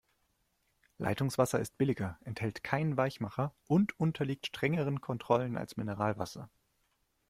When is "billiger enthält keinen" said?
1.77-2.97